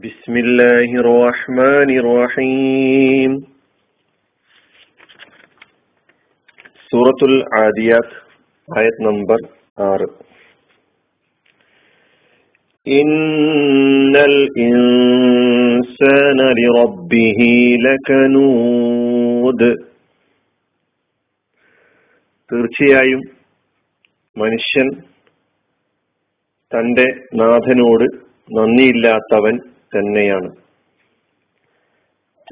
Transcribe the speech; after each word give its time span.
بسم 0.00 0.33
الله 0.37 0.89
الرحمن 0.97 1.89
الرحيم 1.93 3.31
സൂറത്തുൽ 6.91 7.33
ആദിയാത്ത് 7.59 8.15
ആയത് 8.67 8.99
നമ്പർ 9.07 9.39
ആറ് 9.85 10.07
ഇന്നൽ 12.87 14.35
ഇൻസാന 14.65 16.39
ലിറബ്ബിഹി 16.59 17.49
ലകനൂദ് 17.85 19.69
തീർച്ചയായും 22.49 23.21
മനുഷ്യൻ 24.37 24.89
തന്റെ 26.71 27.07
നാഥനോട് 27.39 28.07
നന്ദിയില്ലാത്തവൻ 28.49 29.55
തന്നെയാണ്. 29.97 30.55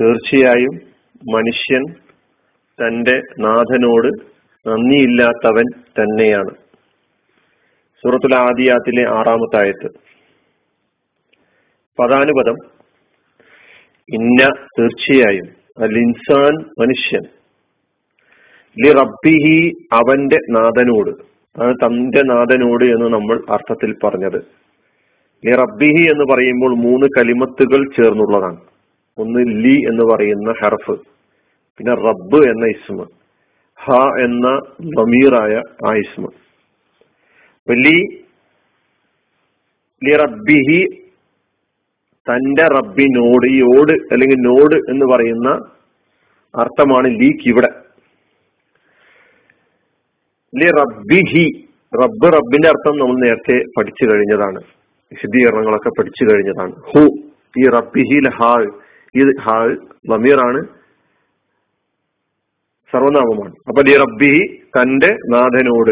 തീർച്ചയായും 0.02 0.81
മനുഷ്യൻ 1.34 1.84
തന്റെ 2.81 3.21
നാഥനോട് 3.39 4.29
നന്ദിയില്ലാത്തവൻ 4.70 5.63
തന്നെയാണ്. 5.81 6.49
സൂറത്തുൽ 8.02 8.35
ആദിയാത്തിലെ 8.35 9.09
ആറാമത്തായത്. 9.09 10.09
പദാനുപദം 11.99 12.55
ഇന്ന 14.13 14.48
തീർച്ചയായും 14.79 15.45
അൽ 15.84 15.98
ഇൻസാൻ 15.98 16.53
മനുഷ്യൻ 16.79 17.21
ലി 18.85 18.91
റബ്ബിഹി 18.91 19.73
അവന്റെ 19.93 20.37
നാഥനോട് 20.49 21.09
അത് 21.59 21.76
തന്റെ 21.76 22.21
നാഥനോട് 22.21 22.84
എന്ന് 22.84 23.13
നമ്മൾ 23.13 23.43
അർത്ഥത്തിൽ 23.49 23.95
പറഞ്ഞത്. 24.03 24.68
ലി 25.43 25.53
റബ്ബിഹി 25.61 26.03
എന്ന് 26.13 26.25
പറയുമ്പോൾ 26.31 26.71
മൂന്ന് 26.85 27.07
കലിമത്തുകൾ 27.17 27.81
ചേർന്നുള്ളതാണ്. 27.98 28.59
ഒന്ന് 29.17 29.41
ലി 29.63 29.75
എന്ന് 29.89 30.03
പറയുന്ന 30.12 30.49
ഹർഫ് 30.62 30.95
പിന്നെ 31.79 31.93
റബ്ബ് 32.07 32.40
എന്ന 32.51 32.65
ഇസ്മ 32.76 33.05
ഹ 33.79 33.98
എന്ന 34.23 34.48
നമീറായ 34.98 35.54
ആ 35.87 35.91
ഇസ്മ. 36.04 36.26
ലി 37.67 37.98
ലി 40.01 40.13
റബ്ബിഹി 40.23 40.79
തന്റെ 42.27 42.65
റബ്ബിനോട് 42.77 43.45
ഈ 43.55 43.60
ഓട് 43.76 43.93
അല്ലെങ്കിൽ 44.13 44.40
നോട് 44.49 44.76
എന്ന് 44.91 45.05
പറയുന്ന 45.12 45.49
അർത്ഥമാണ് 46.54 47.07
ലീക്ക് 47.21 47.48
ഇവിടെ. 47.51 47.71
ലി 50.54 50.67
റബ്ബിഹി 50.82 51.45
റബ്ബ് 52.01 52.27
റബ്ബിന്റെ 52.37 52.70
അർത്ഥം 52.73 52.98
നമ്മൾ 53.01 53.17
നേരത്തെ 53.26 53.57
പഠിച്ചു 53.77 54.04
കഴിഞ്ഞതാണ്. 54.12 54.62
വിശദീകരണങ്ങളൊക്കെ 55.12 55.90
പഠിച്ചു 55.90 56.24
കഴിഞ്ഞതാണ്. 56.24 56.71
ഹു 56.71 57.18
ഈ 57.60 57.70
റബ്ബിഹിൽ 57.70 58.29
ഹാൾ 58.29 58.71
ഈ 59.16 59.24
ഹാൾ 59.40 59.79
ലമീറാണ് 60.10 60.68
സർവനാമമാണ്. 62.91 63.55
അപ്പൊ 63.68 63.84
ഈ 63.88 63.98
റബ്ബിഹി 63.98 64.63
തന്റെ 64.63 65.07
നാഥനോട് 65.07 65.91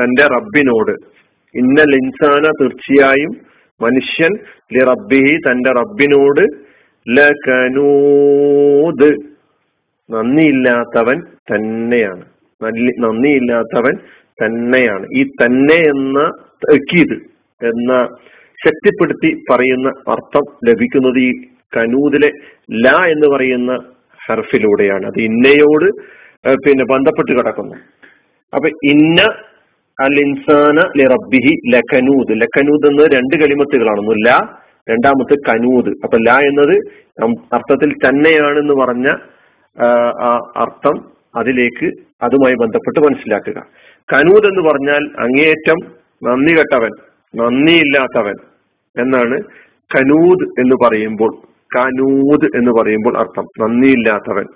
തന്റെ 0.00 0.22
റബ്ബിനോട്. 0.22 0.96
ഇന്നൽ 1.54 1.94
ഇൻസാന 1.94 2.50
തീർച്ചയായും 2.60 3.36
മനുഷ്യൻ 3.80 4.38
ലി 4.72 4.78
റബ്ബിഹി 4.78 5.36
തന്റെ 5.36 5.72
റബ്ബിനോട് 5.72 6.46
ലകനൂദ്. 7.08 9.14
നന്ദിയില്ലാത്തവൻ 10.10 11.22
തന്നെയാണ്. 11.54 12.24
നന്ദിയില്ലാത്തവൻ 12.98 13.98
തന്നെയാണ്. 14.44 15.06
ഈ 15.16 15.24
തന്നെ 15.24 15.74
എന്ന 15.74 16.32
തക്കീത് 16.70 17.33
എന്ന 17.60 17.92
ശക്തിപ്പെടുത്തി 18.64 19.30
പറയുന്ന 19.50 19.88
അർത്ഥം 20.08 20.44
ലഭിക്കുന്നത് 20.68 21.18
ഈ 21.18 21.30
കനൂതിലെ 21.76 22.30
ല 22.84 22.88
എന്ന് 23.14 23.26
പറയുന്ന 23.34 23.72
ഹർഫിലൂടെയാണ്. 24.20 25.04
അത് 25.06 25.18
ഇന്നയോട് 25.28 25.88
പിന്നെ 26.64 26.84
ബന്ധപ്പെട്ട് 26.84 27.32
കിടക്കുന്നു. 27.32 27.76
അപ്പൊ 28.52 28.68
ഇന്ന 28.92 29.20
അൽ 29.98 30.14
ഇൻസാന 30.26 30.78
ലി 30.98 31.04
റബ്ബിഹി 31.14 31.52
ലഖനൂദ്. 31.74 32.32
ലഖനൂദ് 32.42 32.86
എന്ന് 32.90 33.04
രണ്ട് 33.16 33.34
കലിമത്തുകളാണ് 33.42 34.14
ല 34.26 34.30
രണ്ടാമത്തെ 34.90 35.36
കനൂദ്. 35.48 35.90
അപ്പൊ 36.04 36.16
ല 36.28 36.30
എന്നത് 36.48 36.76
അർത്ഥത്തിൽ 37.56 37.90
തന്നെയാണെന്ന് 38.04 38.74
പറഞ്ഞ 38.82 39.08
ആ 39.76 40.30
അർത്ഥം 40.64 40.96
അതിലേക്ക് 41.40 41.88
അതുമായി 42.22 42.56
ബന്ധപ്പെട്ട് 42.62 43.00
മനസ്സിലാക്കുക. 43.06 43.58
കനൂദ് 44.08 44.46
എന്ന് 44.50 44.62
പറഞ്ഞാൽ 44.70 45.02
അങ്ങേയറ്റം 45.24 45.78
നന്ദി 46.22 46.52
കെട്ടവൻ. 46.58 46.92
നന്ദിയില്ലാത്തവൻ 47.34 48.34
എന്നാണ് 49.00 49.42
കനൂദ് 49.96 50.60
എന്ന് 50.60 50.76
പറയുമ്പോൾ 50.84 51.36
കനൂദ് 51.76 52.56
എന്ന് 52.56 52.82
പറയുമ്പോൾ 52.82 53.18
അർത്ഥം 53.18 53.44
നന്ദിയില്ലാത്തവൻ. 53.60 54.46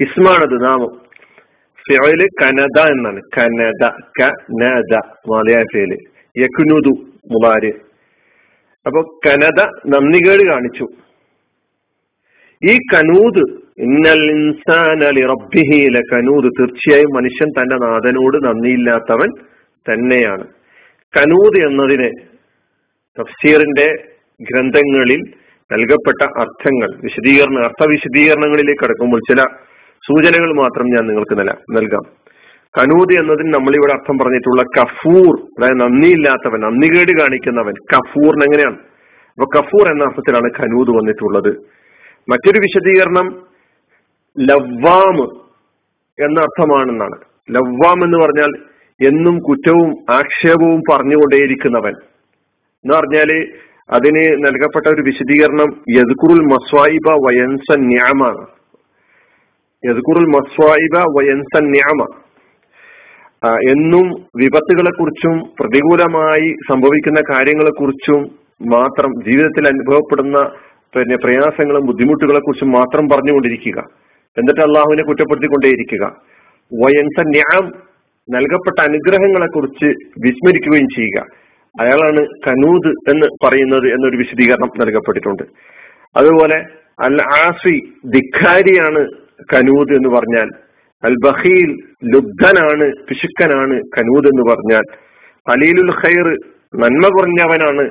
ഇസ്മാണത് 0.00 0.64
നാമം. 0.64 1.00
ഫിയൽ 1.88 2.26
കനദ 2.42 2.80
എന്നാണ്. 2.90 3.20
കനദ 3.38 3.88
കനദ 4.22 4.96
മലയാള 5.30 5.62
ഫിയൽ 5.62 5.98
യക്നുദു 6.38 7.04
മുബാര്. 7.30 7.72
അപ്പൊ 8.86 9.18
കനദ 9.26 9.60
നന്ദികേട് 9.86 10.50
കാണിച്ചു. 10.50 10.86
ഈ 12.70 12.78
കനൂദ് 12.94 13.62
ഇന്നൽ 13.78 14.30
ഇൻസാന 14.30 15.26
റബ്ബിഹിയിലെ 15.26 16.00
കനൂദ് 16.12 16.44
തീർച്ചയായും 16.44 17.14
മനുഷ്യൻ 17.14 17.48
തന്റെ 17.48 17.76
നാഥനോട് 17.76 18.44
നന്ദിയില്ലാത്തവൻ 18.44 19.28
തന്നെയാണ്. 19.92 20.61
കനൂദ് 21.16 21.66
എന്നതിന് 21.66 22.10
തഫ്സീറിന്റെ 23.20 23.86
ഗ്രന്ഥങ്ങളിൽ 24.40 25.20
നൽകപ്പെട്ട 25.72 26.22
അർത്ഥങ്ങൾ 26.22 26.96
വിശദീകരണ 26.96 27.58
അർത്ഥ 27.58 27.88
വിശദീകരണങ്ങളിലേക്ക് 27.88 28.84
കടക്കുമ്പോൾ 28.84 29.18
ചില 29.18 29.42
സൂചനകൾ 30.08 30.54
മാത്രം 30.54 30.86
ഞാൻ 30.86 31.06
നിങ്ങൾക്ക് 31.06 31.38
നൽകാം. 31.76 32.22
കനൂത് 32.78 33.20
എന്നതിന് 33.20 33.54
നമ്മളിവിടെ 33.54 33.92
അർത്ഥം 33.92 34.18
പറഞ്ഞിട്ടുള്ള 34.18 34.62
കഫൂർ 34.62 35.40
അതായത് 35.40 35.80
നന്ദിയില്ലാത്തവൻ 35.80 36.60
നന്ദികേട് 36.60 37.20
കാണിക്കുന്നവൻ 37.20 37.74
കഫൂറിന് 37.74 38.42
എങ്ങനെയാണ്? 38.42 38.76
അപ്പൊ 39.32 39.44
കഫൂർ 39.44 39.90
എന്ന 39.90 40.04
അർത്ഥത്തിലാണ് 40.04 40.52
കനൂത് 40.52 40.90
വന്നിട്ടുള്ളത്. 40.90 41.56
മറ്റൊരു 42.28 42.58
വിശദീകരണം 42.58 43.46
ലവ്വാം 44.40 45.16
എന്ന 46.26 46.40
അർത്ഥമാണെന്നാണ്. 46.40 47.16
ലവ്വാം 47.50 48.04
എന്ന് 48.04 48.18
പറഞ്ഞാൽ 48.18 48.71
എന്നും 49.06 49.38
കുറ്റവും 49.38 49.94
ആക്ഷേപവും 50.10 50.82
പറഞ്ഞുകൊണ്ടേയിരിക്കുന്നവൻ. 50.92 51.92
എന്ന് 52.84 52.94
പറഞ്ഞാൽ 52.94 53.52
അതിന് 53.90 54.46
നൽകപ്പെട്ട 54.46 54.86
ഒരു 54.86 55.02
വിശദീകരണം 55.02 55.82
യദ്കുറുൽ 55.90 56.44
മസ്വായിബ 56.44 57.12
വയൻസ 57.12 57.76
ന്യാമ. 57.76 58.46
യദ്കുറുൽ 59.84 60.26
മസ്വായിബ 60.26 60.98
വയൻസ 60.98 61.62
ന്യാമ. 61.62 62.06
എന്നും 63.70 64.10
വിപത്തുകളെ 64.36 64.90
കുറിച്ചും 64.90 65.38
പ്രതികൂലമായി 65.60 66.54
സംഭവിക്കുന്ന 66.70 67.20
കാര്യങ്ങളെ 67.20 67.70
കുറിച്ചും 67.70 68.22
മാത്രം 68.70 69.30
ജീവിതത്തിൽ 69.30 69.66
അനുഭവപ്പെടുന്ന 69.66 70.50
പിന്നെ 70.94 71.16
പ്രയാസങ്ങളും 71.16 71.86
ബുദ്ധിമുട്ടുകളെ 71.86 72.38
കുറിച്ചും 72.38 72.70
മാത്രം 72.70 73.08
പറഞ്ഞുകൊണ്ടിരിക്കുക. 73.08 73.78
എന്നിട്ട് 74.38 74.60
അള്ളാഹുവിനെ 74.60 75.02
കുറ്റപ്പെടുത്തിക്കൊണ്ടേയിരിക്കുക. 75.02 76.16
വയൻസ 76.74 77.26
ന്യാം 77.26 77.91
നൽകപ്പെട്ട 78.30 78.80
അനുഗ്രഹങ്ങളെ 78.80 79.46
കുറിച്ച് 79.46 79.88
വിസ്മരിക്കുകയും 80.18 80.88
ചെയ്യുക. 80.88 81.26
അയാളാണ് 81.80 82.26
കനൂദ് 82.48 82.90
എന്ന് 83.10 83.26
പറയുന്നത് 83.44 83.86
എന്നൊരു 83.92 84.16
വിശദീകരണം 84.16 84.70
നൽകപ്പെട്ടിട്ടുണ്ട്. 84.80 85.42
അതുപോലെ 86.16 86.58
അൽ 87.00 87.22
ആസി 87.22 87.76
ധിഖാരിയാണ് 88.06 89.02
കനൂദ് 89.54 89.92
എന്ന് 89.92 90.08
പറഞ്ഞാൽ 90.08 90.48
അൽ 91.04 91.14
ബഹീൽ 91.24 91.70
ലുബ്ധനാണ് 92.14 92.92
പിശുക്കനാണ് 93.08 93.80
കനൂദ് 93.98 94.26
എന്ന് 94.26 94.52
പറഞ്ഞാൽ 94.52 94.84
അലീലുൽ 95.48 95.90
ഖൈർ 95.90 96.28
നന്മ 96.74 97.08
കുറഞ്ഞവനാണ് 97.08 97.84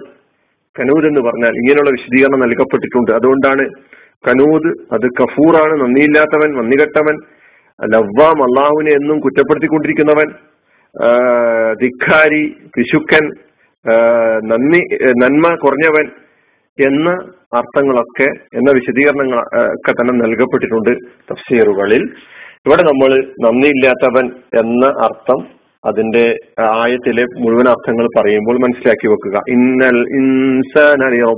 കനൂദ് 0.79 1.05
എന്ന് 1.05 1.21
പറഞ്ഞാൽ 1.21 1.49
ഇങ്ങനെയുള്ള 1.49 1.89
വിശദീകരണം 1.89 2.39
നൽകപ്പെട്ടിട്ടുണ്ട്. 2.39 3.11
അതുകൊണ്ടാണ് 3.11 3.63
കനൂദ് 4.27 4.93
അത് 4.93 5.07
കഫൂറാണ് 5.21 5.81
നന്ദിയില്ലാത്തവൻ 5.81 6.61
നന്ദികെട്ടവൻ 6.61 7.17
ലവ്വാം 7.85 8.43
അള്ളാഹുവിനെ 8.43 8.91
എന്നും 8.91 9.19
കുറ്റപ്പെടുത്തിക്കൊണ്ടിരിക്കുന്നവൻ 9.19 10.29
ധിക്കാരി 11.81 12.55
പിശുക്കൻ 12.77 13.29
നന്ദി 14.45 14.81
നന്മ 15.23 15.55
കുറഞ്ഞവൻ 15.55 16.11
എന്ന 16.85 17.09
അർത്ഥങ്ങളൊക്കെ 17.57 18.27
എന്ന 18.57 18.71
വിശദീകരണങ്ങൾ 18.71 19.39
ഒക്കെ 19.63 19.91
തന്നെ 19.91 20.13
നൽകപ്പെട്ടിട്ടുണ്ട് 20.13 20.89
തഫ്സീറുകളിൽ. 21.31 22.03
ഇവിടെ 22.65 22.83
നമ്മൾ 22.83 23.11
നന്ദിയില്ലാത്തവൻ 23.41 24.25
എന്ന 24.59 24.85
അർത്ഥം 24.85 25.47
അതിന്റെ 25.85 26.37
ആയത്തിലെ 26.59 27.23
മുഴുവൻ 27.23 27.67
അർത്ഥങ്ങൾ 27.69 28.07
പറയുമ്പോൾ 28.17 28.57
മനസ്സിലാക്കി 28.59 29.07
വെക്കുക. 29.07 29.41
ഇന്നൽ 29.49 29.99
ഇൻസാനൂദ് 30.19 31.33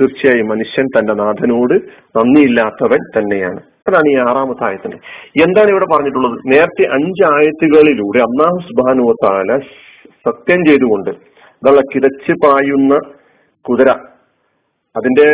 തീർച്ചയായും 0.00 0.48
മനുഷ്യൻ 0.48 0.86
തന്റെ 0.86 1.14
നാഥനോട് 1.14 1.74
നന്ദിയില്ലാത്തവൻ 2.18 2.98
തന്നെയാണ്. 3.18 3.60
അതാണ് 3.88 4.08
ഈ 4.12 4.16
ആറാമത്തെ 4.28 4.64
ആയത്തിന് 4.68 4.96
എന്താണ് 5.44 5.70
ഇവിടെ 5.74 5.86
പറഞ്ഞിട്ടുള്ളത്? 5.92 6.36
നേരത്തെ 6.52 6.84
അഞ്ച് 6.96 7.24
ആയത്തുകളിലൂടെ 7.34 8.20
അള്ളാഹു 8.28 8.58
സുബാനുവത്താല 8.68 9.58
സത്യം 10.26 10.60
ചെയ്തുകൊണ്ട് 10.68 11.10
ഇതുള്ള 11.60 11.82
കിതച്ച് 11.92 12.34
പായുന്ന 12.44 12.94
കുതിര 13.66 13.90
അതിന്റെ 14.94 15.26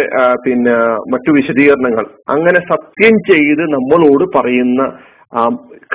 പിന്നെ 0.45 0.75
മറ്റു 1.13 1.31
വിശദീകരണങ്ങൾ 1.39 2.05
അങ്ങനെ 2.35 2.61
സത്യം 2.73 3.17
ചെയ്ത് 3.31 3.63
നമ്മളോട് 3.75 4.25
പറയുന്ന 4.37 4.81
ആ 5.39 5.43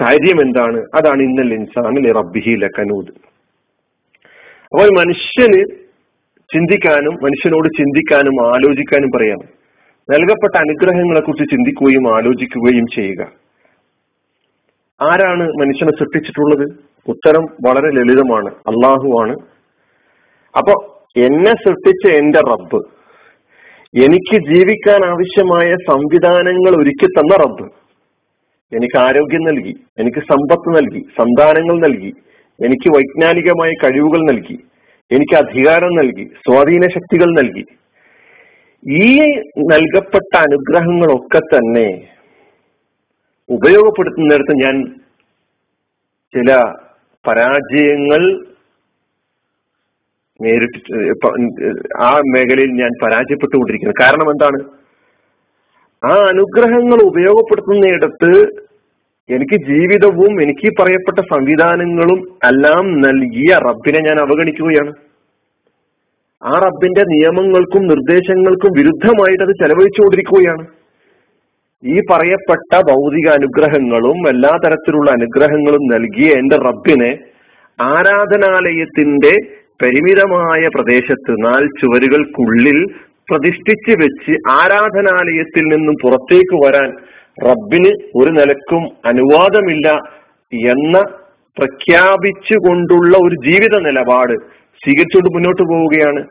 കാര്യം 0.01 0.37
എന്താണ് 0.45 0.79
അതാണ് 0.97 1.21
ഇന്നൽ 1.21 1.51
ഇൻസാനിൽ 1.57 2.05
റബ്ബിഹി 2.19 2.53
ലക്കനൂദ് 2.63 3.11
അപ്പോൾ 4.71 4.89
മനുഷ്യന് 4.99 5.61
ചിന്തിക്കാനും 6.49 7.15
മനുഷ്യനോട് 7.25 7.67
ചിന്തിക്കാനും 7.79 8.35
ആലോചിക്കാനും 8.51 9.09
പറയാം. 9.15 9.41
നൽകപ്പെട്ട 10.11 10.55
അനുഗ്രഹങ്ങളെ 10.57 11.21
കുറിച്ച് 11.21 11.45
ചിന്തിക്കുകയും 11.51 12.05
ആലോചിക്കുകയും 12.15 12.85
ചെയ്യുക. 12.95 13.21
ആരാണ് 14.99 15.45
മനുഷ്യനെ 15.61 15.93
സൃഷ്ടിച്ചിട്ടുള്ളത്? 15.99 16.65
ഉത്തരം 17.07 17.43
വളരെ 17.67 17.89
ലളിതമാണ്. 17.97 18.49
അള്ളാഹുവാണ് 18.71 19.35
അപ്പൊ 20.57 20.73
എന്നെ 21.17 21.53
സൃഷ്ടിച്ച 21.63 22.03
എന്റെ 22.19 22.41
റബ്ബ് 22.51 22.79
എനിക്ക് 24.05 24.37
ജീവിക്കാൻ 24.51 25.01
ആവശ്യമായ 25.05 25.67
സംവിധാനങ്ങൾ 25.89 26.73
ഒരുക്കി 26.81 27.07
തന്ന 27.07 27.35
റബ്ബ് 27.35 27.65
എനിക്ക് 28.71 28.97
ആരോഗ്യം 28.97 29.43
നൽകി 29.43 29.73
എനിക്ക് 29.99 30.21
സമ്പത്ത് 30.31 30.69
നൽകി 30.77 31.01
സന്താനങ്ങൾ 31.17 31.77
നൽകി 31.85 32.11
എനിക്ക് 32.59 32.89
വൈജ്ഞാനികമായ 32.95 33.71
കഴിവുകൾ 33.83 34.21
നൽകി 34.31 34.57
എനിക്ക് 35.11 35.35
അധികാരം 35.35 35.93
നൽകി 35.95 36.25
സ്വാധീന 36.45 36.85
ശക്തികൾ 36.87 37.29
നൽകി 37.39 37.63
ഈ 38.87 39.07
നൽകപ്പെട്ട 39.71 40.37
അനുഗ്രഹങ്ങളൊക്കെ 40.37 41.39
തന്നെ 41.39 41.87
ഉപയോഗപ്പെടുത്തുന്നിടത്ത് 43.49 44.53
ഞാൻ 44.63 44.75
ചില 46.33 46.51
പരാജയങ്ങൾ 47.25 48.21
നേരിട്ട് 50.39 50.79
ആ 51.99 52.11
മേഖലയിൽ 52.33 52.71
ഞാൻ 52.81 52.91
പരാജയപ്പെട്ടുകൊണ്ടിരിക്കുന്നത് 53.03 54.01
കാരണം 54.03 54.31
എന്താണ്? 54.31 54.59
ആ 56.03 56.13
അനുഗ്രഹങ്ങൾ 56.31 56.99
ഉപയോഗപ്പെടുത്തുന്നിടത്ത് 57.01 58.31
എനിക്ക് 59.29 59.57
ജീവിതവും 59.71 60.41
എനിക്ക് 60.41 60.67
പറയപ്പെട്ട 60.79 61.19
സംവിധാനങ്ങളും 61.33 62.19
എല്ലാം 62.43 63.01
നൽകിയ 63.01 63.53
റബ്ബിനെ 63.55 63.99
ഞാൻ 63.99 64.19
അവഗണിക്കുകയാണ്. 64.19 64.91
ആ 66.41 66.55
റബ്ബിന്റെ 66.63 67.03
നിയമങ്ങൾക്കും 67.03 67.83
നിർദ്ദേശങ്ങൾക്കും 67.87 68.71
വിരുദ്ധമായിട്ട് 68.77 69.43
അത് 69.43 69.53
ചെലവഴിച്ചുകൊണ്ടിരിക്കുകയാണ്. 69.61 70.65
ഈ 71.83 71.95
പറയപ്പെട്ട 72.11 72.71
ഭൗതിക 72.89 73.27
അനുഗ്രഹങ്ങളും 73.29 74.19
എല്ലാ 74.29 74.51
തരത്തിലുള്ള 74.65 75.11
അനുഗ്രഹങ്ങളും 75.11 75.83
നൽകിയ 75.93 76.29
എന്റെ 76.33 76.57
റബ്ബിനെ 76.57 77.11
ആരാധനാലയത്തിന്റെ 77.79 79.33
പരിമിതമായ 79.83 80.61
പ്രദേശത്ത് 80.67 81.33
നാല് 81.45 81.67
ചുവരുകൾക്കുള്ളിൽ 81.81 82.79
പ്രതിഷ്ഠിച്ച് 83.31 83.93
വെച്ച് 84.03 84.33
ആരാധനാലയത്തിൽ 84.51 85.65
നിന്നും 85.73 85.95
പുറത്തേക്ക് 86.03 86.57
വരാൻ 86.65 86.89
റബ്ബിന് 87.47 87.91
ഒരു 88.15 88.29
നിലക്കും 88.29 88.83
അനുവാദമില്ല 89.05 89.87
എന്ന 90.71 90.97
പ്രഖ്യാപിച്ചുകൊണ്ടുള്ള 91.57 93.13
ഒരു 93.17 93.35
ജീവിത 93.47 93.75
നിലപാട് 93.79 94.35
സ്വീകരിച്ചുകൊണ്ട് 94.83 95.29
മുന്നോട്ട് 95.35 95.63
പോവുകയാണ്. 95.63 96.21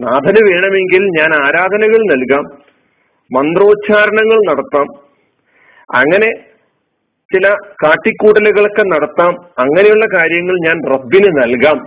നാഥന് 0.00 0.40
വേണമെങ്കിൽ 0.50 1.02
ഞാൻ 1.18 1.30
ആരാധനകൾ 1.46 2.00
നൽകാം 2.12 2.44
മന്ത്രോച്ചാരണങ്ങൾ 3.30 4.38
നടത്താം 4.48 4.88
അങ്ങനെ 5.94 6.30
ചില 7.30 7.48
കാട്ടിക്കൂടലുകളൊക്കെ 7.82 8.82
നടത്താം 8.82 9.32
അങ്ങനെയുള്ള 9.58 10.06
കാര്യങ്ങൾ 10.14 10.56
ഞാൻ 10.66 10.76
റബ്ബിന് 10.92 11.30
നൽകാം. 11.42 11.78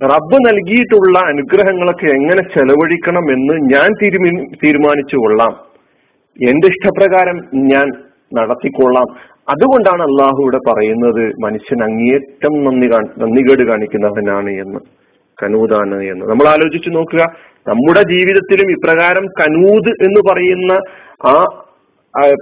റബ്ബ് 0.00 0.36
നൽകിയിട്ടുള്ള 0.46 1.18
അനുഗ്രഹങ്ങളൊക്കെ 1.18 2.06
എങ്ങനെ 2.06 2.42
ചെലവഴിക്കണം 2.54 3.26
എന്ന് 3.32 3.54
ഞാൻ 3.74 3.88
തീരുമാനിച്ചു 4.64 5.16
കൊള്ളാം. 5.16 5.52
എന്റെ 6.48 6.68
ഇഷ്ടപ്രകാരം 6.68 7.38
ഞാൻ 7.72 7.86
നടത്തിക്കൊള്ളാം. 8.34 9.08
അതുകൊണ്ടാണ് 9.48 10.02
അള്ളാഹു 10.02 10.42
ഇവിടെ 10.42 10.58
പറയുന്നത് 10.68 11.32
മനുഷ്യൻ 11.44 11.82
അങ്ങേറ്റം 11.82 12.64
നന്ദി 12.64 12.86
നന്ദികേട് 13.18 13.62
കാണിക്കുന്നവനാണ് 13.68 14.50
എന്ന്. 14.50 14.78
കനൂതാണ് 15.42 16.02
എന്ന്. 16.02 16.26
നമ്മൾ 16.26 16.48
ആലോചിച്ചു 16.48 16.90
നോക്കുക 16.90 17.22
നമ്മുടെ 17.68 18.02
ജീവിതത്തിലും 18.02 18.70
ഇപ്രകാരം 18.70 19.26
കനൂത് 19.26 19.90
എന്ന് 20.04 20.20
പറയുന്ന 20.30 20.72
ആ 21.28 21.44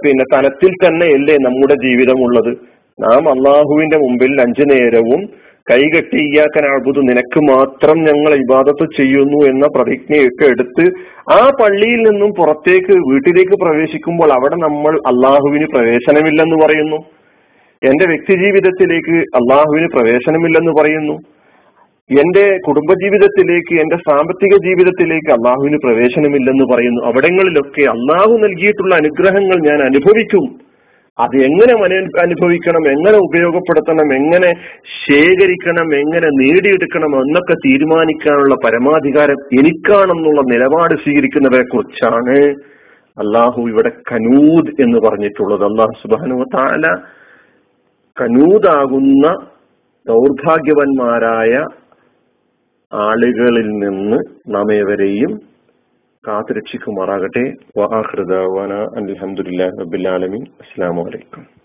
പിന്നെ 0.05 0.23
തലത്തിൽ 0.33 0.73
തന്നെയല്ലേ 0.85 1.35
നമ്മുടെ 1.35 1.73
ജീവിതം 1.73 2.23
ഉള്ളത്? 2.23 2.51
നാം 2.99 3.29
അള്ളാഹുവിന്റെ 3.29 3.97
മുമ്പിൽ 3.97 4.41
അഞ്ചു 4.41 4.63
നേരവും 4.63 5.21
കൈകെട്ടി 5.71 6.17
ഇയാക്കൻ 6.17 6.65
അഴുതു 6.71 6.99
നിനക്ക് 6.99 7.39
മാത്രം 7.39 7.97
ഞങ്ങൾ 7.97 8.33
ഇബാദത്ത് 8.33 8.85
ചെയ്യുന്നു 8.97 9.45
എന്ന 9.45 9.67
പ്രതിജ്ഞയൊക്കെ 9.67 10.45
എടുത്ത് 10.45 10.85
ആ 11.33 11.49
പള്ളിയിൽ 11.61 11.99
നിന്നും 12.09 12.29
പുറത്തേക്ക് 12.37 12.93
വീട്ടിലേക്ക് 13.11 13.51
പ്രവേശിക്കുമ്പോൾ 13.51 14.33
അവിടെ 14.33 14.55
നമ്മൾ 14.55 14.99
അള്ളാഹുവിന് 15.07 15.65
പ്രവേശനമില്ലെന്ന് 15.65 16.55
പറയുന്നു. 16.65 16.95
എന്റെ 17.83 18.05
വ്യക്തിജീവിതത്തിലേക്ക് 18.05 19.15
അള്ളാഹുവിന് 19.15 19.87
പ്രവേശനമില്ലെന്ന് 19.87 20.71
പറയുന്നു. 20.71 21.15
എന്റെ 22.09 22.57
കുടുംബജീവിതത്തിലേക്ക് 22.67 23.81
എന്റെ 23.81 23.95
സാമ്പത്തിക 23.95 24.57
ജീവിതത്തിലേക്ക് 24.67 25.31
അള്ളാഹുവിന് 25.31 25.77
പ്രവേശനമില്ലെന്ന് 25.77 26.75
പറയുന്നു. 26.75 27.01
അവിടങ്ങളിലൊക്കെ 27.05 27.81
അള്ളാഹു 27.81 28.37
നൽകിയിട്ടുള്ള 28.37 28.95
അനുഗ്രഹങ്ങൾ 28.95 29.57
ഞാൻ 29.69 29.81
അനുഭവിക്കും. 29.83 30.72
അത് 31.19 31.35
എങ്ങനെ 31.35 31.73
അനുഭവിക്കണം 32.21 32.87
എങ്ങനെ 32.87 33.17
ഉപയോഗപ്പെടുത്തണം 33.17 34.13
എങ്ങനെ 34.13 34.49
ശേഖരിക്കണം 35.05 35.95
എങ്ങനെ 35.95 36.27
നേടിയെടുക്കണം 36.27 37.11
എന്നൊക്കെ 37.19 37.53
തീരുമാനിക്കാനുള്ള 37.53 38.55
പരമാധികാരം 38.65 39.37
എനിക്കാണെന്നുള്ള 39.59 40.41
നിലപാട് 40.41 40.95
സ്വീകരിക്കുന്നവരെ 40.95 41.63
കുറിച്ചാണ് 41.63 42.37
അള്ളാഹു 43.17 43.61
ഇവിടെ 43.61 43.91
കനൂദ് 44.11 44.81
എന്ന് 44.81 44.99
പറഞ്ഞിട്ടുള്ളത്. 45.07 45.63
അള്ളാഹു 45.63 45.91
സുബാനു 46.01 46.43
താല 46.55 46.85
കനൂദാകുന്ന 48.21 49.27
ദൗർഭാഗ്യവന്മാരായ 50.07 51.53
ആളുകളിൽ 52.93 53.69
നിന്ന് 53.69 54.17
നാം 54.47 54.73
ഏവരെയും 54.73 55.52
കാത്തുരക്ഷിക്കുമാറാകട്ടെ. 56.27 57.43
വാഹൃദാന 57.77 58.73
അലഹമുല്ലാ 58.73 59.67
റബിൻ 59.81 60.05
അസ്സാം 60.61 60.95
വലൈക്കും 60.95 61.62